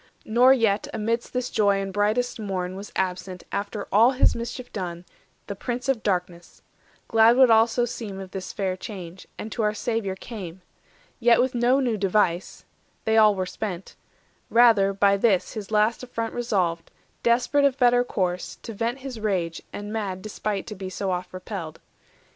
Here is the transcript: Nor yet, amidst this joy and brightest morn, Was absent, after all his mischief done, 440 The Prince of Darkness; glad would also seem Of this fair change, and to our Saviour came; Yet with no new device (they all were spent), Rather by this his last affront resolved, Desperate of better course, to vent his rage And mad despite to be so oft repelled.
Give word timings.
Nor 0.25 0.51
yet, 0.51 0.87
amidst 0.95 1.31
this 1.31 1.51
joy 1.51 1.79
and 1.79 1.93
brightest 1.93 2.39
morn, 2.39 2.75
Was 2.75 2.91
absent, 2.95 3.43
after 3.51 3.87
all 3.91 4.09
his 4.13 4.33
mischief 4.35 4.73
done, 4.73 5.03
440 5.45 5.45
The 5.45 5.55
Prince 5.55 5.89
of 5.89 6.01
Darkness; 6.01 6.63
glad 7.07 7.37
would 7.37 7.51
also 7.51 7.85
seem 7.85 8.19
Of 8.19 8.31
this 8.31 8.51
fair 8.51 8.75
change, 8.75 9.27
and 9.37 9.51
to 9.51 9.61
our 9.61 9.75
Saviour 9.75 10.15
came; 10.15 10.63
Yet 11.19 11.39
with 11.39 11.53
no 11.53 11.79
new 11.79 11.97
device 11.97 12.65
(they 13.05 13.15
all 13.15 13.35
were 13.35 13.45
spent), 13.45 13.95
Rather 14.49 14.91
by 14.91 15.17
this 15.17 15.53
his 15.53 15.69
last 15.69 16.01
affront 16.01 16.33
resolved, 16.33 16.89
Desperate 17.21 17.63
of 17.63 17.77
better 17.77 18.03
course, 18.03 18.55
to 18.63 18.73
vent 18.73 19.01
his 19.01 19.19
rage 19.19 19.61
And 19.71 19.93
mad 19.93 20.23
despite 20.23 20.65
to 20.65 20.73
be 20.75 20.89
so 20.89 21.11
oft 21.11 21.31
repelled. 21.31 21.79